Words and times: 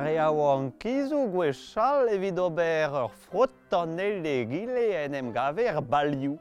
A 0.00 0.08
eo 0.08 0.44
an 0.48 0.70
kizou 0.80 1.26
gwe 1.28 1.50
chal 1.52 2.08
evit 2.08 2.38
ober 2.40 2.94
ur 3.02 3.10
frottanel 3.26 4.22
de 4.24 4.32
gile 4.48 4.84
en 4.96 5.14
em 5.18 5.28
gave 5.32 5.66
er 5.68 5.80
balioù. 5.82 6.38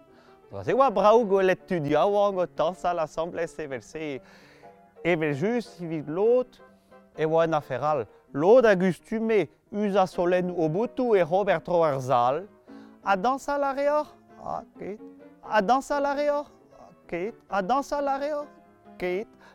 Dra 0.50 0.64
se 0.64 0.72
oa 0.72 0.88
brao 0.90 1.26
gwelet 1.28 1.66
tu 1.68 1.80
di 1.84 1.92
awa 1.96 2.30
an 2.30 2.38
got 2.38 2.54
tans 2.56 2.86
a 2.88 2.94
l'assemblez 2.94 3.58
evel 3.60 3.82
se 3.84 4.22
evel 5.04 5.34
just 5.36 5.82
evit 5.84 6.08
lot 6.08 6.62
e 7.18 7.26
oa 7.26 7.44
en 7.44 7.58
aferal. 7.60 8.06
Lot 8.34 8.66
a 8.66 8.78
gustume 8.80 9.50
uz 9.72 9.96
a 9.96 10.08
solen 10.08 10.54
o 10.56 10.70
boutou 10.70 11.18
e 11.18 11.24
Robert 11.24 11.66
tro 11.66 11.84
ar 11.84 12.00
zal. 12.00 12.46
A 13.04 13.18
dansa 13.18 13.56
a 13.56 13.58
la 13.58 13.74
reor? 13.74 14.08
A 14.40 14.62
ket. 14.80 15.04
A 15.44 15.62
dans 15.62 15.92
a 15.92 16.00
la 16.00 16.14
reor? 16.14 16.46
Ket. 17.10 17.36
A 17.50 17.62
dans 17.62 17.92
la 17.92 18.18
reor? 18.18 18.48
Ket. 18.98 19.28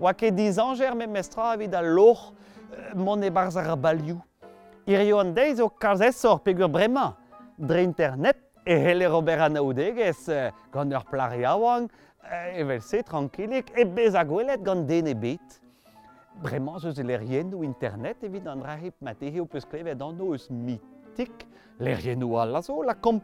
Oa 0.00 0.12
ket 0.14 0.34
dizanger 0.34 0.94
me 0.98 1.06
mestra 1.06 1.52
evit 1.54 1.74
a 1.74 1.82
loch 1.82 2.32
uh, 2.32 2.94
mon 2.98 3.22
e 3.22 3.30
barz 3.30 3.56
ar 3.56 3.76
balioù. 3.78 4.18
Irio 4.90 5.20
an 5.22 5.30
deiz 5.34 5.60
o 5.62 5.68
karzesor 5.68 6.40
pegur 6.44 6.68
bremañ, 6.68 7.14
dre 7.58 7.84
internet 7.86 8.40
e 8.66 8.74
hele 8.74 9.06
Robert 9.08 9.46
Anaoudegez 9.46 10.26
uh, 10.28 10.50
gant 10.74 10.92
ur 10.92 11.06
plari 11.10 11.44
aouan, 11.46 11.86
uh, 11.86 12.58
evel 12.58 12.82
se 12.82 13.04
tranquillik, 13.06 13.70
e 13.78 13.86
bez 13.86 14.18
a 14.18 14.24
gwelet 14.26 14.64
gant 14.66 14.88
den 14.88 15.12
e 15.12 15.14
bet. 15.14 15.60
Bremañ 16.42 16.80
zeus 16.82 16.98
lerien 16.98 17.54
ou 17.54 17.62
internet 17.62 18.26
evit 18.26 18.50
an 18.50 18.66
rahip 18.66 18.98
matehi 19.00 19.40
o 19.40 19.46
peus 19.46 19.64
klevet 19.70 20.02
an 20.02 20.18
oeus 20.20 20.50
mitik, 20.50 21.46
lerien 21.78 22.26
ou 22.26 22.40
al 22.42 22.58
zo, 22.66 22.82
la 22.82 22.98
kom 22.98 23.22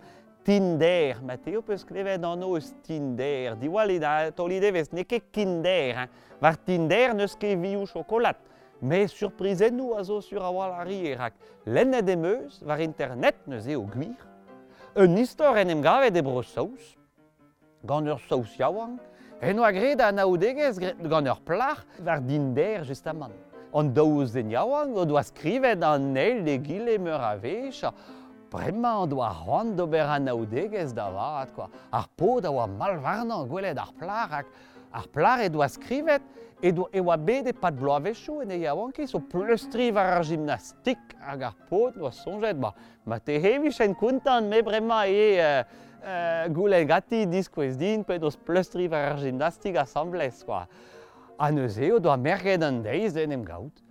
Tinder, 0.50 1.20
Matteo 1.22 1.60
peus 1.62 1.84
klevet 1.86 2.24
an 2.26 2.40
oz 2.42 2.72
Tinder. 2.82 3.52
Diwale 3.54 4.00
da 4.02 4.32
toli 4.34 4.56
devez, 4.58 4.88
ne 4.90 5.04
ket 5.06 5.28
Kinder, 5.30 5.92
hein. 5.94 6.10
Var 6.42 6.56
Tinder 6.66 7.14
neus 7.14 7.36
ket 7.38 7.54
viou 7.62 7.84
chocolat. 7.86 8.40
Me 8.82 9.04
surprizen 9.06 9.76
nou 9.78 9.94
a 9.94 10.02
zo 10.02 10.18
sur 10.26 10.42
a 10.42 10.50
wal 10.50 10.74
a 10.74 10.82
rierak. 10.82 11.38
Lennet 11.70 12.10
em 12.10 12.26
eus, 12.32 12.58
var 12.66 12.82
internet 12.82 13.38
neus 13.46 13.70
eo 13.70 13.84
gwir. 13.94 14.18
Un 14.98 15.14
istor 15.22 15.62
en 15.62 15.70
em 15.70 15.86
gavet 15.86 16.18
e 16.18 16.26
bro 16.26 16.42
saus, 16.42 16.96
gant 17.86 18.10
ur 18.10 18.18
saus 18.26 18.58
yaouan, 18.58 18.98
en 19.38 19.62
oa 19.62 19.70
gred 19.70 20.02
a 20.02 20.10
naodegez 20.10 20.82
gant 20.82 21.30
ur 21.30 21.44
plach, 21.46 21.86
var 22.02 22.26
dinder 22.26 22.82
just. 22.90 23.06
An 23.06 23.94
daouz 23.94 24.32
den 24.34 24.50
yaouan, 24.50 24.96
o 24.98 25.06
doa 25.06 25.22
skrivet 25.22 25.86
an 25.86 26.10
eil 26.18 26.42
de 26.42 26.58
gile 26.58 26.98
meur 26.98 27.22
a 27.22 27.36
vech, 27.38 27.84
bremañ 28.50 29.04
an 29.04 29.08
doa 29.10 29.30
c'hoant 29.34 29.76
d'ober 29.76 30.06
an 30.06 30.28
aoudegezh 30.28 30.94
da 30.94 31.08
varat, 31.10 31.52
quoi. 31.54 31.68
Ar 31.92 32.06
po 32.16 32.40
da 32.40 32.50
oa 32.50 32.66
malvarnañ 32.66 33.48
gwelet 33.48 33.78
ar 33.78 33.92
plar, 33.98 34.32
ak, 34.40 34.46
ar 34.92 35.06
plar 35.14 35.44
e 35.44 35.48
doa 35.48 35.68
skrivet, 35.68 36.22
e, 36.62 36.72
doa, 36.72 36.88
e 36.92 37.00
oa 37.00 37.16
bet 37.16 37.50
e 37.50 37.52
pat 37.52 37.76
bloavezhou 37.78 38.42
en 38.42 38.50
e 38.50 38.62
yaouan 38.64 38.92
ki, 38.92 39.06
so 39.06 39.20
plustri 39.20 39.90
var 39.94 40.16
ar 40.18 40.26
gymnastik 40.26 41.14
hag 41.22 41.46
ar 41.50 41.54
po 41.68 41.88
doa 41.94 42.12
sonjet, 42.12 42.58
ba, 42.60 42.74
ma 43.06 43.18
te 43.18 43.38
hevich 43.40 43.80
en 43.80 43.94
kountan 43.94 44.50
me 44.50 44.62
bremañ 44.62 45.06
e... 45.08 45.30
Euh, 45.38 45.86
euh, 46.00 46.48
goulen 46.48 46.86
gati 46.88 47.26
diskouez 47.28 47.76
din, 47.76 48.04
pe 48.04 48.18
doz 48.18 48.36
plustri 48.36 48.86
ar 48.88 49.12
ar 49.12 49.20
gymnastik 49.20 49.76
assemblez, 49.76 50.42
quoi. 50.46 50.64
An 51.40 51.58
eus 51.60 51.78
eo 51.80 51.98
doa 52.00 52.16
merget 52.16 52.62
an 52.64 52.82
deiz 52.84 53.16
en 53.16 53.32
em 53.32 53.44
gaout. 53.44 53.84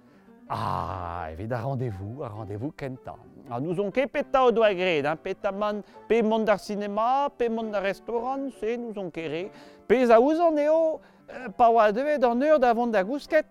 Ah, 0.52 1.28
evit 1.32 1.52
a 1.54 1.62
rendez-vous, 1.62 2.24
a 2.24 2.30
rendez-vous 2.30 2.72
kentan. 2.72 3.18
Ah, 3.52 3.60
nous 3.60 3.80
on 3.80 3.92
ket 3.92 4.08
peta 4.08 4.44
o 4.46 4.52
doa 4.52 4.74
gred, 4.74 5.06
hein, 5.06 5.16
peta 5.16 5.52
man, 5.52 5.84
pe 6.08 6.24
mont 6.24 6.42
d'ar 6.42 6.60
cinema, 6.60 7.30
pe 7.38 7.48
mont 7.50 7.70
d'ar 7.70 7.84
restaurant, 7.84 8.50
se 8.60 8.76
nous 8.76 8.98
on 8.98 9.12
kere. 9.14 9.52
Pe 9.88 10.00
za 10.10 10.18
ouzan 10.20 10.58
eo, 10.58 11.00
euh, 11.30 11.48
pa 11.54 11.70
oa 11.70 11.92
devet 11.94 12.26
an 12.26 12.42
ur 12.42 12.58
da 12.58 12.74
vont 12.74 12.90
da 12.90 13.04
gousket, 13.06 13.46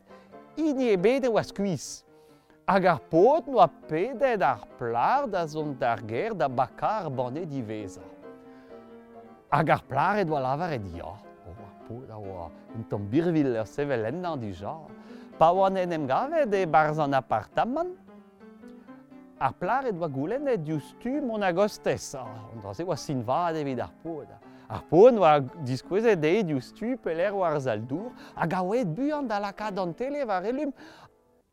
ini 0.59 0.91
e 0.91 0.97
bet 0.99 1.23
e 1.23 1.31
oa 1.31 1.47
skuiz. 1.47 2.03
Hag 2.67 2.91
ar 2.91 2.99
pot 3.11 3.47
no 3.47 3.63
a 3.63 3.69
pedet 3.69 4.43
ar 4.43 4.67
plar 4.77 5.31
da 5.31 5.47
zont 5.47 5.79
d'ar 5.79 6.03
ger 6.03 6.35
da 6.35 6.49
bakar 6.49 7.09
diveza. 7.47 8.03
Hag 9.51 9.71
ar 9.71 9.83
plar 9.87 10.19
e 10.19 10.25
doa 10.25 10.41
lavar 10.41 10.73
e 10.73 10.79
dia. 10.79 11.07
Oh, 11.07 11.55
ar 11.63 11.87
pot 11.87 12.11
a 12.11 12.19
oa 12.19 12.51
un 12.75 12.83
tom 12.91 13.07
birvil 13.07 13.55
ur 13.57 13.67
sevel 13.67 14.05
endan 14.05 14.39
dija. 14.41 14.75
Pa 15.39 15.53
oan 15.55 15.77
en 15.79 15.93
em 15.95 16.07
gavet 16.07 16.55
e 16.55 16.67
barz 16.67 16.99
an 16.99 17.15
apartamant. 17.15 17.95
Ar 19.39 19.53
plaret 19.55 19.95
doa 19.95 20.09
goulen 20.11 20.49
e 20.51 20.57
diustu 20.59 21.21
mon 21.23 21.47
agostez. 21.47 22.15
An 22.19 22.59
dra 22.63 22.75
se 22.75 22.83
oa 22.83 22.97
sinvad 22.99 23.57
evit 23.61 23.79
ar 23.81 23.93
pod. 24.03 24.33
Ar 24.69 24.83
pod 24.91 25.15
oa 25.23 25.39
de 25.39 26.33
e 26.33 26.43
diustu 26.43 26.97
peler 26.99 27.31
war 27.35 27.61
zaldour, 27.61 28.11
a 28.35 28.47
gaouet 28.47 28.85
buan 28.85 29.29
da 29.29 29.39
lakad 29.39 29.79
an 29.79 29.95
tele 29.95 30.27
va 30.27 30.43
elum 30.43 30.73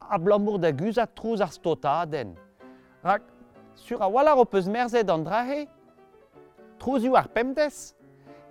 a 0.01 0.17
blamour 0.17 0.57
da 0.57 0.71
guzat 0.71 1.13
trouz 1.15 1.41
ar 1.41 1.53
stotaden. 1.53 2.35
Rak, 3.03 3.21
sur 3.75 4.01
a 4.01 4.09
walar 4.09 4.37
o 4.37 4.45
peus 4.45 4.67
merzet 4.67 5.09
an 5.09 5.23
drahe, 5.23 5.67
trouzioù 6.81 7.15
ar 7.15 7.29
pemdes, 7.29 7.93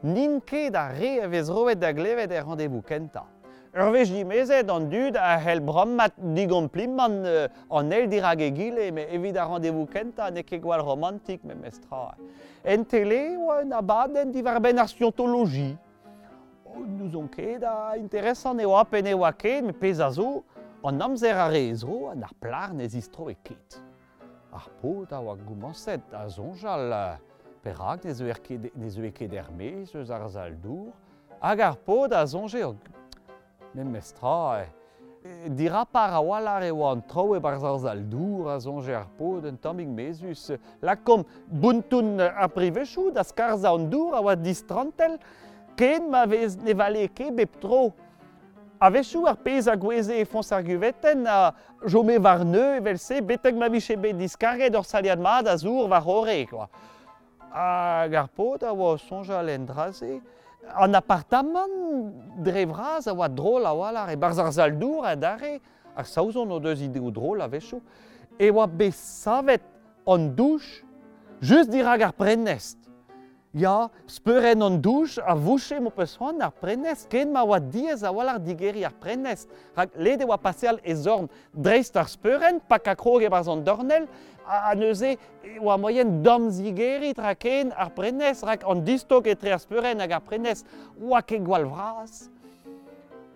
nin 0.03 0.41
ket 0.41 0.77
a 0.79 0.93
re 0.95 1.19
a 1.25 1.29
vez 1.29 1.51
roet 1.51 1.81
da 1.81 1.93
glevet 1.93 2.31
e 2.31 2.41
rendez-vous 2.41 2.83
kenta. 2.87 3.34
Ur 3.75 3.91
vez 3.91 4.07
dimezet 4.07 4.69
an 4.71 4.85
dud 4.87 5.17
a 5.19 5.33
c'hell 5.43 5.59
brammat 5.67 6.15
digon 6.37 6.69
plimman 6.71 7.17
uh, 7.27 7.49
an 7.75 7.91
el 7.91 8.05
dirag 8.07 8.45
e 8.47 8.53
gile, 8.55 8.93
me 8.95 9.03
evit 9.11 9.35
a 9.35 9.49
rendez-vous 9.51 9.89
kenta 9.91 10.29
ne 10.31 10.45
ket 10.47 10.63
gwal 10.63 10.85
romantik 10.87 11.43
me 11.43 11.57
mestra. 11.59 12.15
En 12.63 12.85
tele 12.87 13.35
oa 13.35 13.65
en 13.65 14.31
divar 14.31 14.61
ben 14.61 14.79
ar 14.79 14.87
scientologie. 14.87 15.75
O, 16.65 16.87
nous 16.87 17.17
on 17.19 17.27
ket 17.27 17.65
a 17.65 17.97
interesant 17.99 18.61
e 18.61 18.65
oa 18.65 18.85
pen 18.85 19.11
e 19.11 19.15
oa 19.15 19.33
ket, 19.33 19.65
me 19.65 19.73
pez 19.73 19.99
a 19.99 20.13
zo, 20.13 20.45
an 20.85 21.03
amzer 21.03 21.35
a 21.35 21.51
rezo 21.51 22.13
an 22.13 22.23
ar 22.23 22.35
plar 22.39 22.73
ne 22.73 22.87
zistro 22.87 23.29
e 23.29 23.35
ket. 23.43 23.83
Ar 24.55 24.71
pot 24.79 25.11
a 25.11 25.19
oa 25.19 25.35
gomanset 25.35 26.15
a 26.15 26.29
zonjal 26.29 27.19
perak 27.67 28.05
ne 28.05 28.15
zo 28.15 28.31
e 28.31 28.39
ket, 28.39 29.19
ket 29.19 29.33
er 29.35 29.51
mez, 29.51 29.91
ar 29.99 30.29
zaldour, 30.31 30.93
hag 31.43 31.59
ar 31.73 31.75
pod 31.75 32.15
a 32.15 32.23
zonje 32.25 32.63
Men 33.75 33.91
me 33.91 33.99
e. 33.99 34.67
Dira 35.49 35.87
par 35.87 36.13
a 36.13 36.21
walar 36.21 36.63
e 36.63 36.71
oa 36.71 36.93
an 36.93 37.01
trao 37.03 37.35
e 37.35 37.41
barz 37.41 37.65
ar 37.65 37.79
zal 37.79 38.03
dour 38.05 38.51
a 38.53 38.59
zonge 38.61 38.95
ar 38.95 39.09
pod 39.19 39.47
un 39.47 39.57
tammig 39.57 39.89
mezus. 39.89 40.51
La 40.83 40.97
kom 40.97 41.25
buntoun 41.49 42.21
a 42.21 42.47
privechou 42.49 43.11
da 43.11 43.25
skarza 43.25 43.73
an 43.73 43.89
dour 43.91 44.15
a 44.15 44.21
oa 44.21 44.37
distrantel 44.37 45.19
ken 45.77 46.11
ma 46.11 46.27
vez 46.27 46.57
ne 46.57 46.75
vale 46.75 47.09
ke 47.09 47.31
bep 47.33 47.57
tro. 47.61 47.91
A 48.79 48.91
vechou 48.91 49.27
ar 49.27 49.41
pez 49.41 49.67
a 49.67 49.75
gweze 49.75 50.21
e 50.21 50.25
fons 50.29 50.53
ar 50.53 50.63
guveten 50.63 51.27
a 51.27 51.55
jome 51.89 52.19
var 52.21 52.45
neu 52.45 52.77
evel 52.77 52.99
se 52.99 53.21
beteg 53.21 53.57
ma 53.57 53.69
viche 53.73 53.97
bet 53.97 54.19
diskaret 54.21 54.77
ur 54.77 54.85
saliad 54.85 55.19
mad 55.19 55.49
a 55.49 55.57
zour 55.57 55.89
var 55.89 56.05
horek. 56.05 56.53
Hag 57.51 58.15
ar 58.15 58.29
pod 58.29 58.63
a 58.63 58.71
oa 58.77 58.99
sonja 58.99 59.43
l'endraze. 59.43 60.21
an 60.73 60.95
apartaman 60.95 61.73
drevraz 62.45 63.07
a 63.07 63.15
oa 63.15 63.29
droll 63.29 63.67
a 63.67 63.73
oa 63.75 63.93
lar 63.93 64.11
e 64.13 64.17
barz 64.17 64.39
ar 64.39 64.53
zaldour 64.53 65.07
a 65.07 65.17
dare 65.17 65.61
ar 65.97 66.07
saouzon 66.07 66.51
o 66.51 66.61
deus 66.61 66.81
ideo 66.81 67.11
droll 67.11 67.43
a 67.43 67.49
vecho 67.49 67.83
e 68.39 68.51
oa 68.51 68.67
be 68.67 68.91
savet 68.91 69.63
an 70.07 70.35
douch 70.35 70.85
just 71.41 71.71
dirag 71.71 72.03
ar 72.03 72.13
prenest. 72.13 72.84
Ja, 73.55 73.89
speuren 74.11 74.63
an 74.63 74.81
douche 74.83 75.23
a 75.23 75.37
vouche 75.37 75.79
mo 75.79 75.93
peus 75.95 76.17
hon 76.19 76.41
ar 76.43 76.51
prenez, 76.59 77.05
ken 77.07 77.31
ma 77.31 77.45
oa 77.47 77.61
diez 77.63 78.01
a 78.03 78.11
oa 78.11 78.25
ar 78.33 78.41
digeri 78.43 78.83
ar 78.83 78.95
prenez, 78.99 79.45
Rak 79.77 79.93
lede 79.95 80.27
oa 80.27 80.41
pasial 80.43 80.81
e 80.83 80.91
ezorn 80.91 81.29
dreist 81.55 81.95
ar 81.95 82.09
speuren, 82.11 82.59
pa 82.59 82.81
a 82.83 82.97
kroge 82.99 83.29
baz 83.31 83.47
an 83.47 83.63
dornel, 83.63 84.09
a, 84.43 84.73
a 84.73 84.75
neuze 84.75 85.13
oa 85.61 85.77
moyen 85.79 86.17
dom 86.25 86.49
zigeri 86.51 87.13
tra 87.15 87.37
ken 87.39 87.71
ar 87.79 87.93
prenez, 87.95 88.43
rak 88.43 88.67
an 88.67 88.83
distok 88.83 89.29
etre 89.31 89.53
ar 89.55 89.63
speuren 89.63 90.03
hag 90.03 90.17
ar 90.19 90.25
prenez, 90.27 90.65
oa 90.99 91.23
ke 91.23 91.39
gwal 91.39 91.69
vraz. 91.71 92.25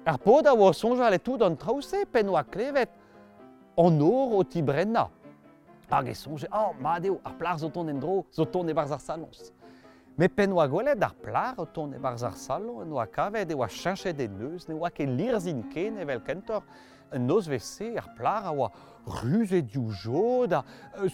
Ar 0.02 0.18
pod 0.18 0.50
a 0.50 0.54
oa 0.56 0.72
sonja 0.74 1.06
ale 1.06 1.20
tout 1.22 1.44
an 1.46 1.54
traouse, 1.54 2.02
pen 2.10 2.32
oa 2.34 2.42
klevet 2.42 2.90
an 3.78 4.02
or 4.02 4.34
o 4.40 4.42
tibrenna. 4.42 5.06
Hag 5.86 6.10
e 6.10 6.16
sonje, 6.18 6.50
oh, 6.50 6.74
madeo, 6.82 7.20
ar 7.22 7.38
plar 7.38 7.62
zo 7.62 7.70
ton 7.70 7.94
en 7.94 8.02
dro, 8.02 8.24
zo 8.34 8.50
ton 8.50 8.66
e 8.66 8.74
barz 8.74 8.90
ar 8.90 8.98
salons. 8.98 9.52
Me 10.18 10.26
pen 10.26 10.50
oa 10.50 10.64
gwelet 10.66 11.02
ar 11.06 11.12
plar 11.22 11.60
o 11.62 11.64
ton 11.70 11.92
e 11.94 11.98
barzar 12.02 12.34
salo, 12.34 12.80
en 12.82 12.90
oa 12.96 13.04
kavet 13.06 13.52
e 13.52 13.54
oa 13.54 13.68
chanchet 13.70 14.18
e 14.18 14.26
neus, 14.26 14.64
ne 14.66 14.74
oa 14.74 14.90
ke 14.90 15.04
lirzin 15.06 15.60
ken 15.70 16.00
evel 16.02 16.18
kentor, 16.26 16.64
un 17.14 17.22
noz 17.22 17.46
vese 17.46 17.92
ar 18.00 18.08
plar 18.16 18.48
a 18.50 18.52
oa 18.52 18.66
ruze 19.20 19.60
diou 19.62 19.92
jod, 20.02 20.56
a 20.58 20.64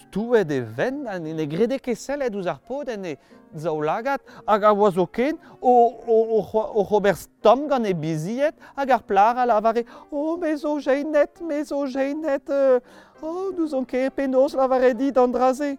stouet 0.07 0.49
e 0.49 0.57
ven, 0.79 1.03
an 1.05 1.21
ne 1.21 1.45
grede 1.45 1.77
keselet 1.85 2.33
ouz 2.33 2.49
ar 2.49 2.57
pod, 2.65 2.89
en 2.89 3.05
e 3.11 3.13
zaolagat, 3.53 4.25
hag 4.47 4.65
a 4.65 4.73
oa 4.73 4.89
zo 4.97 5.05
ken, 5.05 5.37
o, 5.61 5.75
o, 6.01 6.41
o, 6.65 6.87
Robert 6.89 7.21
Stom 7.21 7.67
gant 7.69 7.85
e 7.85 7.93
biziet, 7.93 8.57
hag 8.73 8.95
ar 8.97 9.05
plar 9.05 9.37
a 9.37 9.45
lavare, 9.53 9.85
o, 10.09 10.33
me 10.41 10.55
zo 10.57 10.79
jeinet, 10.81 11.45
me 11.45 11.61
zo 11.61 11.83
jeinet, 11.85 12.49
o, 13.21 13.37
nous 13.53 13.77
on 13.77 13.85
ket 13.85 14.17
penos 14.17 14.57
lavare 14.57 14.95
dit 14.97 15.21
an 15.21 15.37
draze. 15.37 15.75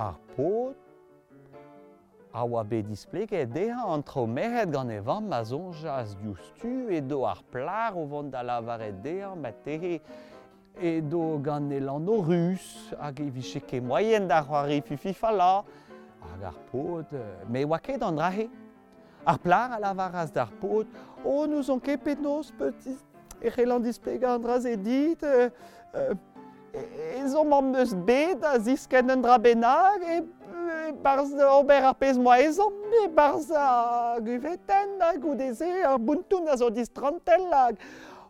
Ar 0.00 0.16
pod, 0.32 0.80
a 2.36 2.44
oa 2.44 2.62
bet 2.64 2.84
displeket 2.84 3.48
deha 3.54 3.86
an 3.94 4.02
trao 4.04 4.26
mehet 4.28 4.68
gant 4.74 4.92
e 4.92 4.98
vamm 5.00 5.32
a 5.32 5.40
zonjas 5.42 6.12
diouztu 6.20 6.90
e 6.92 7.00
do 7.00 7.22
ar 7.24 7.40
plar 7.52 7.96
o 7.96 8.04
vant 8.10 8.28
da 8.34 8.42
lavaret 8.44 8.98
deha 9.04 9.30
ma 9.34 9.52
tehe 9.64 9.94
e 10.76 10.92
do 11.00 11.22
gant 11.46 11.72
e 11.72 11.80
lan 11.80 12.04
o 12.12 12.18
rus 12.28 12.92
hag 13.00 13.24
e 13.24 13.30
vise 13.38 13.60
ket 13.70 13.82
moyen 13.82 14.28
da 14.28 14.42
c'hoare 14.44 14.82
fifi 14.84 15.14
fala 15.16 15.64
hag 16.26 16.44
ar 16.52 16.60
pot, 16.70 17.16
me 17.48 17.64
oa 17.64 17.80
ket 17.80 18.04
an 18.04 18.20
drahe. 18.20 18.50
Ar 19.24 19.38
plar 19.40 19.72
a 19.72 19.80
lavaraz 19.80 20.30
d'ar 20.30 20.52
pot, 20.60 20.86
o 21.24 21.40
oh, 21.40 21.46
nous 21.46 21.70
on 21.72 21.80
ket 21.80 22.04
pet 22.04 22.20
nos 22.20 22.52
petit 22.52 23.00
e 23.40 23.48
c'hellan 23.50 23.80
displeg 23.80 24.24
an 24.28 24.44
draz 24.44 24.68
e 24.68 24.76
dit, 24.76 25.24
euh, 25.24 25.48
euh, 25.94 26.14
e, 27.16 27.24
zo 27.32 27.48
m'am 27.48 27.72
eus 27.80 27.96
bet 27.96 28.44
a 28.44 28.58
zisken 28.60 29.10
un 29.16 29.24
dra 29.24 29.40
benag 29.40 30.04
e 30.04 30.20
barz 30.92 31.32
ober 31.32 31.84
ar 31.84 31.94
pez 31.94 32.18
moa 32.18 32.38
ezom, 32.40 32.72
e 33.04 33.08
barz 33.08 33.50
a 33.50 34.18
guveten 34.20 34.96
hag 35.00 35.20
goudeze 35.22 35.68
ar 35.86 35.98
buntoun 35.98 36.48
a 36.48 36.56
zo 36.56 36.70
distrantel 36.70 37.46
hag. 37.52 37.80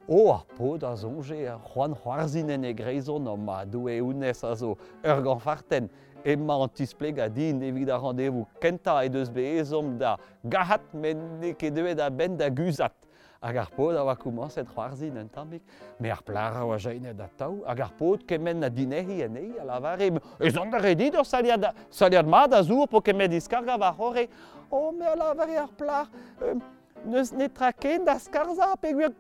O, 0.08 0.30
ar 0.32 0.44
pod 0.56 0.84
a 0.86 0.94
zonje 0.96 1.46
a 1.50 1.56
c'hoan 1.58 1.94
c'hoarzinen 1.94 2.64
e 2.64 2.72
greizon 2.72 3.26
om 3.26 3.48
a 3.48 3.64
do 3.64 3.88
e 3.88 4.00
unez 4.00 4.44
a 4.44 4.54
zo 4.54 4.76
ur 5.02 5.22
ganfarten. 5.22 5.88
Ema 6.26 6.56
an 6.62 6.70
tispleg 6.74 7.18
a 7.22 7.28
din 7.28 7.62
evit 7.62 7.90
a 7.90 7.98
rendez-vous 8.02 8.46
kenta 8.60 9.04
e 9.04 9.08
deus 9.08 9.30
be 9.30 9.44
ezom 9.60 9.96
da 9.98 10.16
gahat 10.44 10.82
men 10.94 11.20
ne 11.40 11.52
ket 11.54 11.74
devet 11.74 12.00
a 12.02 12.10
ben 12.10 12.36
da 12.36 12.48
guzat. 12.50 13.05
hag 13.46 13.56
ar 13.62 13.68
pod 13.70 13.96
a 13.96 14.02
oa 14.02 14.16
koumanset 14.18 14.66
c'hoarzin 14.66 15.14
c'hoarzhin 15.14 15.38
an 15.38 15.60
me 16.00 16.10
ar 16.10 16.22
plara 16.22 16.64
oa 16.66 16.78
jeinet 16.78 17.16
da 17.16 17.28
tau, 17.38 17.62
hag 17.66 17.80
ar 17.80 17.92
pod 17.98 18.26
kemen 18.26 18.60
na 18.60 18.68
dinehi 18.68 19.22
en 19.22 19.36
ei, 19.36 19.52
a 19.60 19.64
lavare, 19.64 20.10
e 20.40 20.50
zon 20.50 20.70
da 20.70 20.78
redit 20.78 21.14
ur 21.14 21.24
saliad, 21.24 21.68
saliad 21.90 22.26
mad 22.26 22.54
a 22.54 22.62
zour 22.62 22.88
po 22.88 23.00
kemen 23.00 23.30
diskarga 23.30 23.78
va 23.78 23.92
c'hore, 23.94 24.26
o 24.70 24.90
me 24.92 25.06
a 25.06 25.14
lavare 25.14 25.58
ar 25.62 25.70
plar, 25.78 26.06
euh, 26.42 26.58
neus 27.04 27.32
ne 27.32 27.48
traken 27.48 28.04
da 28.04 28.18
skarza, 28.18 28.74
pe 28.80 28.92
gwir 28.92 29.14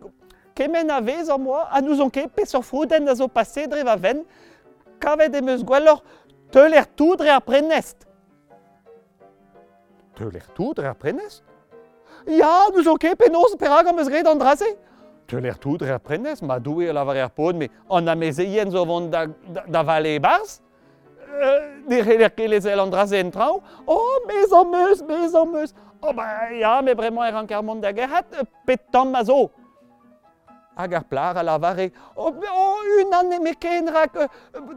kemen 0.54 0.90
a 0.90 1.00
vez 1.00 1.30
ar 1.30 1.38
moa, 1.38 1.68
a 1.70 1.80
nous 1.80 2.00
on 2.00 2.10
ket 2.10 2.34
pe 2.34 2.46
sur 2.46 2.64
frouden 2.66 3.06
da 3.06 3.14
zo 3.14 3.28
pase 3.28 3.68
dre 3.70 3.84
va 3.86 3.96
ven, 3.96 4.24
kavet 4.98 5.34
e 5.34 5.40
meus 5.40 5.62
gwellor 5.62 6.02
teul 6.50 6.74
er 6.74 6.86
toudre 6.96 7.30
ar 7.30 7.44
prenest. 7.46 8.08
Teul 10.16 10.34
er 10.34 10.48
toudre 10.56 10.90
ar 10.90 10.98
prenest? 10.98 11.44
ja, 12.26 12.70
dus 12.70 12.86
oké, 12.86 13.10
okay, 13.10 13.14
penozen 13.14 13.58
perágamos 13.58 14.08
redondrasé. 14.08 14.76
Tuller 15.26 15.58
tout 15.58 15.82
reprenes, 15.82 16.42
ma 16.42 16.58
doué 16.58 16.86
er 16.86 16.94
la 16.94 17.04
varia 17.04 17.28
pod, 17.28 17.56
mais 17.56 17.70
on 17.88 18.06
a 18.06 18.14
mes 18.14 18.38
ien 18.38 18.70
zo 18.70 18.84
von 18.86 19.10
da, 19.10 19.26
da, 19.26 19.64
da 19.66 19.82
vale 19.82 20.20
bars. 20.20 20.60
Dire 21.88 22.30
que 22.30 22.48
les 22.48 22.66
elandrasé 22.66 23.20
entrau. 23.20 23.62
Oh, 23.86 24.20
mes 24.26 24.52
homeus, 24.52 25.02
mes 25.02 25.34
homeus. 25.34 25.74
Oh, 26.00 26.12
bah, 26.12 26.52
ja, 26.52 26.80
mais 26.82 26.94
vraiment 26.94 27.24
er 27.24 27.34
an 27.34 27.46
carmon 27.46 27.80
da 27.80 27.92
gehat, 27.92 28.24
petam 28.66 29.10
mazo. 29.10 29.50
Agar 30.76 31.00
er 31.00 31.08
plar 31.08 31.36
a 31.36 31.42
lavare. 31.42 31.90
Oh, 32.16 32.32
oh, 32.32 32.80
une 33.00 33.14
année 33.14 33.40
me 33.40 33.54
kenrak, 33.54 34.16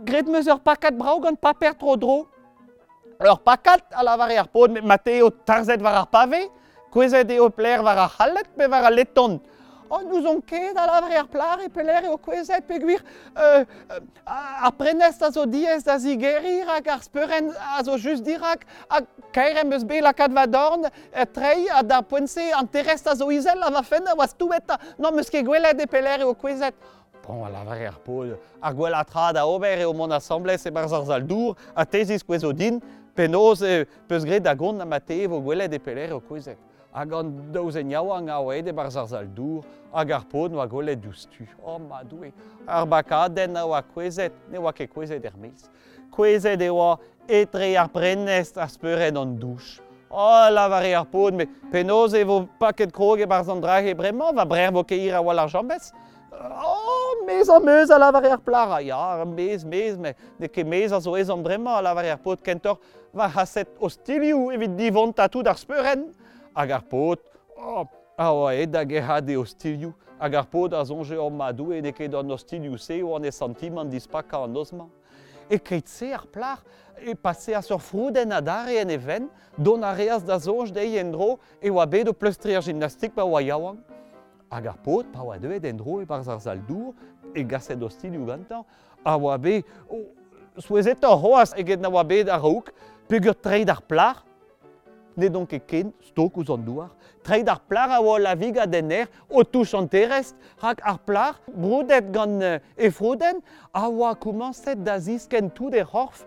gred 0.06 0.28
mesure 0.28 0.60
pa 0.60 0.76
kat 0.76 0.98
braugan 0.98 1.36
pa 1.36 1.54
per 1.54 1.76
trop 1.76 1.98
dro. 1.98 2.28
Alors, 3.20 3.40
pa 3.40 3.58
kat 3.58 3.84
a 3.92 4.04
lavare 4.04 4.40
ar 4.40 4.48
pod, 4.48 4.72
mais 4.72 4.82
Matteo 4.82 5.28
er 5.28 5.32
tarzet 5.46 5.82
var 5.82 5.94
ar 6.02 6.08
pavé. 6.08 6.48
Kwezet 6.92 7.32
eo 7.32 7.50
pler 7.50 7.84
war 7.86 7.98
a 7.98 8.08
hallet 8.18 8.48
pe 8.58 8.68
war 8.68 8.86
a 8.86 8.92
leton. 8.92 9.40
Oh, 9.92 10.02
nous 10.04 10.24
on 10.28 10.40
ket 10.40 10.78
a 10.78 10.86
lavre 10.86 11.16
ar 11.18 11.26
plar 11.26 11.64
e 11.66 11.70
peler 11.74 12.06
eo 12.06 12.18
kwezet 12.22 12.68
pe 12.68 12.78
gwir 12.78 13.00
euh, 13.34 13.64
ar 14.30 14.76
prenest 14.78 15.24
a 15.26 15.32
zo 15.34 15.48
diez 15.50 15.82
da 15.88 15.96
zigeri 15.98 16.60
rak 16.68 16.92
ar 16.94 17.02
speuren 17.02 17.50
a 17.58 17.82
zo 17.84 17.98
just 17.98 18.22
dirak 18.24 18.68
a 18.86 19.00
kairem 19.34 19.74
eus 19.74 19.88
be 19.90 19.98
lakat 20.06 20.36
va 20.38 20.46
dorn 20.46 20.86
e 20.86 21.26
trei 21.26 21.66
a 21.74 21.82
da 21.82 22.04
poense 22.06 22.52
an 22.54 22.70
terest 22.70 23.10
a 23.10 23.18
zo 23.18 23.32
izel 23.34 23.66
a 23.66 23.74
va 23.74 23.82
fen 23.82 24.06
a 24.06 24.14
oaz 24.14 24.38
touet 24.38 24.70
a 24.70 24.78
non 25.00 25.18
meus 25.18 25.34
ket 25.34 25.48
gwelet 25.50 25.82
e 25.82 25.90
peler 25.90 26.22
eo 26.22 26.38
kwezet. 26.38 26.78
Bon, 27.26 27.42
a 27.46 27.50
lavre 27.50 27.90
ar 27.90 27.98
pod, 28.06 28.38
ar 28.62 28.78
gwell 28.78 28.94
a 28.94 29.04
trad 29.10 29.42
a 29.42 29.50
ober 29.50 29.82
eo 29.88 29.94
mon 29.98 30.14
assemblez 30.14 30.70
e 30.70 30.72
barz 30.74 30.94
ar 30.94 31.10
zal 31.10 31.26
dour 31.26 31.58
a 31.74 31.86
tezis 31.86 32.22
kwezo 32.22 32.54
din 32.54 32.78
penoz 33.18 33.66
e 33.66 33.88
peus 34.06 34.22
gret 34.22 34.46
da 34.46 34.54
gont 34.54 34.78
na 34.78 34.86
mate 34.86 35.24
vo 35.26 35.42
gwelet 35.42 35.74
e 35.74 35.82
peler 35.82 36.14
eo 36.14 36.22
kwezet. 36.22 36.69
hag 36.94 37.14
an 37.14 37.34
daouzen 37.54 37.92
yaoua 37.92 38.18
an 38.18 38.30
gaouet 38.30 38.68
e 38.68 38.74
bar 38.74 38.90
zarzal 38.90 39.28
dour, 39.36 39.64
hag 39.94 40.12
ar 40.12 40.26
pod 40.32 40.52
noa 40.52 40.68
golet 40.68 41.02
doustu. 41.02 41.46
Oh, 41.64 41.78
ma 41.80 42.02
doue, 42.04 42.32
ar 42.68 42.88
bakadenn 42.90 43.58
a 43.58 43.66
oa 43.66 43.82
kwezet, 43.84 44.34
ne 44.50 44.60
oa 44.60 44.74
ket 44.74 44.94
kwezet 44.94 45.26
er 45.26 45.38
meiz. 45.38 45.70
Kwezet 46.12 46.62
e 46.62 46.70
oa 46.74 46.98
etre 47.30 47.76
ar 47.78 47.90
brennest 47.94 48.58
ar 48.58 48.70
speuren 48.74 49.18
an 49.22 49.38
douch. 49.40 49.80
Oh, 50.10 50.50
lavare 50.50 50.96
ar 50.98 51.06
pod, 51.06 51.38
me 51.38 51.46
penoz 51.72 52.16
e 52.18 52.24
vo 52.26 52.42
paket 52.60 52.92
kroge 52.92 53.28
barz 53.30 53.50
an 53.50 53.62
e 53.86 53.94
bremañ, 53.94 54.36
va 54.36 54.46
brer 54.46 54.72
vo 54.72 54.84
keir 54.84 55.14
a 55.14 55.22
oal 55.22 55.40
ar 55.40 55.50
jambes. 55.50 55.94
Oh, 56.32 57.24
mez 57.28 57.50
an 57.50 57.64
meuz 57.64 57.92
a 57.92 58.00
lavare 58.00 58.32
ar 58.32 58.40
plara, 58.40 58.82
ya, 58.82 59.26
mez, 59.26 59.64
mez, 59.64 59.98
me 59.98 60.16
ne 60.40 60.48
ke 60.48 60.64
mez 60.64 60.92
a 60.92 61.00
zo 61.00 61.16
ez 61.16 61.30
an 61.30 61.44
bremañ 61.44 61.78
a 61.78 61.82
lavare 61.82 62.12
ar 62.12 62.18
pod 62.18 62.42
kentor 62.42 62.80
va 63.14 63.28
haset 63.28 63.68
ostilioù 63.80 64.52
evit 64.54 64.76
divont 64.76 65.20
a 65.20 65.28
tout 65.28 65.46
ar 65.48 65.58
speuren. 65.58 66.10
hag 66.60 66.72
ar 66.76 66.84
pot, 66.84 67.22
oh, 67.56 67.88
a 68.20 68.28
oa 68.36 68.52
ed 68.60 68.76
hag 68.76 68.92
e 69.32 69.38
o 69.40 69.46
stilioù, 69.48 69.94
hag 70.20 70.36
ar 70.36 70.48
pot 70.52 70.74
a 70.76 70.84
zonje 70.84 71.16
o 71.16 71.30
madou 71.32 71.72
e 71.72 71.82
ne 71.82 71.94
ket 71.96 72.14
an 72.14 72.32
o 72.32 72.38
se 72.38 73.02
o 73.02 73.16
an 73.16 73.26
e 73.26 73.32
sentiment 73.32 73.90
dispak 73.90 74.34
an 74.34 74.58
ozman. 74.58 74.90
E 75.50 75.58
ket 75.58 75.88
se 75.88 76.12
ar 76.14 76.26
plar 76.28 76.60
e 77.00 77.16
pase 77.16 77.56
a 77.56 77.62
sur 77.62 77.80
frouden 77.80 78.34
a 78.34 78.42
dare 78.42 78.76
en 78.82 78.90
even, 78.90 79.30
don 79.58 79.84
a 79.84 79.94
reaz 79.94 80.22
da 80.24 80.38
zonj 80.38 80.74
de 80.74 80.84
en 81.00 81.12
dro 81.12 81.40
e 81.62 81.72
oa 81.72 81.86
bet 81.86 82.10
o 82.10 82.14
pleustri 82.14 82.56
ar 82.56 82.62
gymnastik 82.62 83.16
pa 83.16 83.24
oa 83.24 83.42
yaouan. 83.42 83.80
Hag 84.52 84.68
ar 84.68 84.78
pot, 84.84 85.08
pa 85.14 85.24
oa 85.24 85.40
deuet 85.40 85.64
en 85.64 85.78
dro 85.78 86.02
e 86.02 86.06
barz 86.06 86.28
ar 86.28 86.42
zaldour 86.44 86.94
e 87.34 87.44
gaset 87.44 87.82
o 87.82 87.90
stilioù 87.90 88.26
gantan, 88.26 88.66
a 89.06 89.16
oa 89.16 89.38
bet, 89.38 89.64
oh, 89.88 90.12
souezet 90.60 91.04
ar 91.08 91.16
roaz 91.16 91.54
eget 91.56 91.80
na 91.80 91.88
oa 91.88 92.04
bet 92.04 92.28
ar 92.28 92.44
rouk, 92.44 92.74
peogurt 93.08 93.40
treid 93.42 93.70
ar 93.72 93.80
plar, 93.88 94.26
ne 95.20 95.30
donc 95.30 95.54
e 95.54 95.60
ken 95.60 95.94
stok 96.10 96.40
ouz 96.40 96.50
an 96.54 96.64
douar. 96.66 96.90
Treid 97.26 97.50
ar 97.52 97.60
plar 97.68 97.92
a 97.92 98.00
oa 98.02 98.18
la 98.22 98.36
viga 98.40 98.66
den 98.66 98.92
er, 98.96 99.10
o 99.30 99.44
touch 99.44 99.76
an 99.78 99.90
terest, 99.92 100.38
rak 100.64 100.80
ar 100.88 101.02
plar, 101.06 101.36
broudet 101.52 102.08
gant 102.16 102.42
e 102.42 102.90
froden, 102.96 103.42
a 103.76 103.90
oa 103.90 104.16
koumanset 104.16 104.80
da 104.86 104.98
zisken 105.04 105.52
tout 105.54 105.76
e 105.76 105.84
horf, 105.84 106.24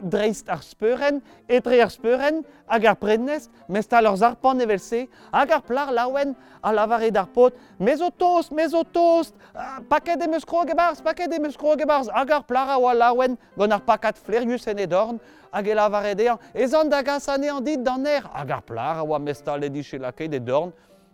dreist 0.00 0.48
ar 0.52 0.62
speuren, 0.64 1.20
etre 1.48 1.80
ar 1.82 1.90
speuren, 1.92 2.42
hag 2.68 2.86
ar 2.90 2.98
prennest, 3.00 3.50
mest 3.68 3.92
a 3.92 4.02
lor 4.04 4.18
zarpan 4.20 4.60
evel 4.64 4.80
se, 4.82 5.04
hag 5.32 5.54
ar 5.56 5.64
plar 5.64 5.92
laouen 5.94 6.34
a 6.64 6.72
lavare 6.72 7.10
d'ar 7.14 7.28
pot, 7.32 7.56
mezo 7.78 8.10
tost, 8.10 8.52
o 8.52 8.82
tost, 8.84 9.34
paket 9.88 10.22
em 10.24 10.36
eus 10.36 10.46
krogebarz, 10.48 11.02
paket 11.04 11.32
em 11.32 11.48
eus 11.48 11.56
krogebarz, 11.60 12.12
hag 12.12 12.36
ar 12.36 12.44
plar 12.48 12.76
a 12.76 12.78
oa 12.80 12.94
laouen 12.94 13.38
gant 13.56 13.76
ar 13.76 13.84
pakat 13.84 14.20
flerius 14.20 14.68
en 14.68 14.84
edorn, 14.84 15.20
hag 15.54 15.68
e 15.68 15.74
lavare 15.74 16.14
dean, 16.18 16.38
ez 16.52 16.74
an 16.74 16.88
da 16.90 17.02
gas 17.02 17.28
an 17.28 17.44
dit 17.64 17.82
d'an 17.82 18.06
er, 18.06 18.26
hag 18.26 18.50
ar 18.50 18.62
plar 18.62 18.98
a 18.98 19.04
oa 19.04 19.18
mestal 19.18 19.62
e 19.62 19.70
dichez 19.70 20.00
laket 20.00 20.34
e 20.34 20.40
dorn, 20.40 20.72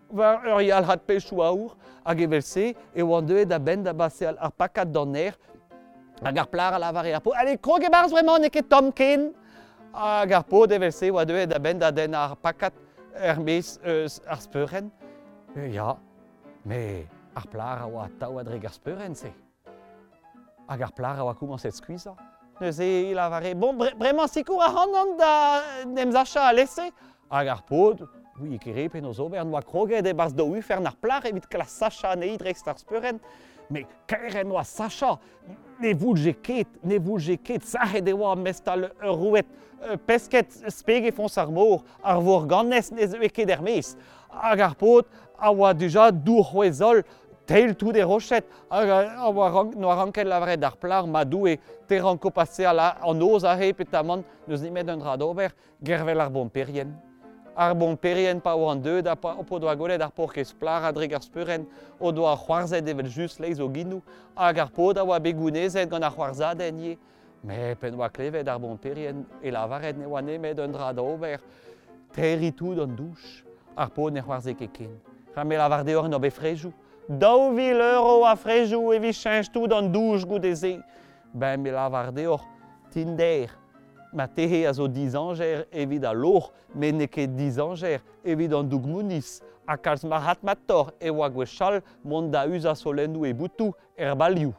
war 0.09 0.41
ur 0.49 0.63
yal 0.65 0.85
hat 0.85 1.05
pechou 1.07 1.43
aour, 1.45 1.77
hag 2.05 2.21
e 2.21 2.27
velse, 2.27 2.75
e 2.95 3.03
oan 3.03 3.27
deue 3.27 3.45
da 3.45 3.59
ben 3.59 3.85
da 3.85 3.93
base 3.93 4.25
ar 4.27 4.53
pakat 4.57 4.89
d'an 4.93 5.15
er, 5.15 5.37
hag 6.23 6.39
ar 6.39 6.49
plar 6.49 6.73
a 6.75 6.79
lavare 6.79 7.13
ar 7.15 7.21
po, 7.21 7.35
ale 7.37 7.59
krog 7.59 7.85
e 7.85 7.93
barz 7.93 8.13
vremañ 8.13 8.47
ne 8.47 8.51
ket 8.51 8.71
tom 8.71 8.91
ken, 8.93 9.29
hag 9.93 10.33
ar 10.33 10.49
po 10.49 10.65
de 10.67 10.79
velse 10.79 11.13
oa 11.13 11.27
deue 11.29 11.45
da 11.47 11.59
ben 11.59 11.79
da 11.79 11.91
den 11.91 12.15
ar 12.15 12.37
pakat 12.41 12.73
er 13.13 13.41
mes 13.45 13.77
eus 13.85 14.23
ar 14.27 14.41
speuren, 14.41 14.91
ja, 15.69 15.97
me 16.65 17.05
ar 17.37 17.47
plar 17.53 17.85
a 17.85 17.87
oa 17.87 18.09
tau 18.19 18.41
adreg 18.41 18.65
ar 18.65 18.73
speuren 18.73 19.15
se. 19.15 19.33
Hag 20.71 20.83
ar 20.87 20.93
plar 20.97 21.19
a 21.19 21.29
oa 21.29 21.35
koumanset 21.35 21.77
skuizañ. 21.77 22.30
Bom, 22.61 23.79
vraiment, 23.99 24.27
si 24.27 24.45
cura 24.45 24.69
Honanda 24.69 25.63
dem 25.87 26.13
Sacha 26.13 26.43
a 26.45 26.53
laissé, 26.53 26.93
agar 27.31 27.63
pod, 27.63 28.07
oui, 28.39 28.59
grepe 28.59 29.01
nos 29.01 29.19
ober, 29.19 29.47
noa 29.49 29.63
kroge 29.65 30.03
de 30.05 30.13
bas 30.13 30.35
do 30.37 30.45
ufer 30.59 30.81
nar 30.85 30.99
plar, 31.01 31.25
evit 31.25 31.47
que 31.49 31.57
la 31.57 31.65
Sacha 31.65 32.13
neidre 32.21 32.53
star 32.55 32.77
spuren, 32.77 33.17
mais 33.71 33.87
kere 34.07 34.45
noa 34.45 34.67
Sacha, 34.69 35.15
ne 35.81 35.95
vulge 35.97 36.35
ket, 36.45 36.69
ne 36.85 36.99
vulge 37.01 37.39
ket, 37.41 37.65
sahe 37.65 38.03
de 38.05 38.13
oa 38.13 38.35
mestal 38.37 38.91
rouet, 39.01 39.49
pesket 40.05 40.53
spege 40.69 41.15
fons 41.17 41.41
ar 41.41 41.49
mor, 41.49 41.81
ar 42.05 42.21
vor 42.21 42.45
gannes 42.51 42.93
ne 42.93 43.09
zeu 43.09 43.25
ket 43.33 43.57
ermes, 43.57 43.95
agar 44.53 44.77
pod, 44.77 45.09
a 45.41 45.49
oa 45.49 45.73
duja 45.73 46.11
dur 46.13 46.45
hoezol, 46.53 47.07
teil 47.51 47.75
tout 47.75 47.89
ah, 47.89 47.91
ah, 47.91 47.91
ah, 47.91 47.99
de 47.99 48.03
rochet 48.05 48.45
a 48.71 49.31
war 49.31 49.65
no 49.75 49.89
la 50.25 50.41
vrai 50.41 50.57
dar 50.57 50.77
plar 50.77 51.05
ma 51.07 51.25
doue 51.25 51.59
passé 52.33 52.65
à 52.65 52.73
la 52.73 52.97
an 53.03 53.21
oz 53.21 53.45
a 53.45 53.57
repetaman 53.57 54.23
neus 54.47 54.63
ni 54.63 54.71
med 54.71 54.89
un 54.89 55.01
radober 55.01 55.51
gervel 55.83 56.21
ar 56.21 56.31
bon 56.31 56.49
perien 56.49 56.95
ar 57.57 57.75
bon 57.75 57.97
perien 57.97 58.41
deux 58.81 59.03
da 59.03 59.17
pa 59.17 59.35
opo 59.35 59.59
doa 59.59 59.75
gole 59.75 59.99
dar 59.99 60.13
por 60.13 60.33
kes 60.33 60.53
plar 60.53 60.85
a 60.85 60.93
dregar 60.93 61.23
spuren 61.23 61.67
o 61.99 62.13
doa 62.13 62.37
c'hoarze 62.37 62.81
devel 62.83 63.07
just 63.07 63.41
leiz 63.41 63.59
o 63.59 63.69
ginou 63.69 64.01
hag 64.37 64.59
ar 64.59 64.71
pod 64.71 64.99
a 64.99 65.05
oa 65.05 65.19
begounezet 65.19 65.91
gant 65.91 66.05
ar 66.05 66.13
c'hoarza 66.13 66.55
denye 66.55 66.97
me 67.43 67.75
pen 67.75 67.99
oa 67.99 68.09
klevet 68.11 68.47
ar 68.47 68.61
bon 68.61 68.77
perien 68.77 69.27
e 69.43 69.51
la 69.51 69.67
varet 69.67 69.97
ne 69.99 70.07
oa 70.07 70.23
nemet 70.23 70.59
un 70.61 70.73
radober 70.73 71.41
territou 72.13 72.77
d'an 72.77 72.95
douche 72.95 73.45
ar 73.77 73.91
pod 73.91 74.13
ne 74.13 74.21
c'hoarze 74.21 74.55
keken 74.55 75.11
Ramel 75.35 75.61
a 75.61 75.69
vardeor 75.69 76.09
no 76.09 76.19
befrejou, 76.19 76.73
dove 77.09 77.73
l'euro 77.73 78.25
a 78.25 78.37
freju 78.37 78.93
e 78.93 78.99
vi 78.99 79.13
tout 79.53 79.67
dans 79.67 79.83
douche 79.83 80.25
goudézé. 80.25 80.81
Ben, 81.35 81.61
mais 81.61 81.71
la 81.71 81.89
vardeur, 81.89 82.45
tinder. 82.91 83.47
Ma 84.13 84.27
tehe 84.27 84.67
a 84.67 84.73
zo 84.73 84.89
dizanger 84.89 85.67
evit 85.71 86.05
a 86.05 86.13
lor, 86.13 86.53
mais 86.75 86.91
ne 86.93 87.07
ket 87.07 87.31
dizanger 87.37 88.01
evit 88.25 88.53
an 88.53 88.65
dougmounis, 88.65 89.39
a 89.67 89.77
kalz 89.79 90.03
mahat 90.03 90.43
mator 90.43 90.91
e 90.99 91.11
oa 91.11 91.29
gwechal 91.31 91.79
mont 92.03 92.33
da 92.33 92.43
usa 92.51 92.75
solennu 92.75 93.23
e 93.29 93.33
boutou 93.33 93.77
er 93.97 94.17
baliou. 94.19 94.51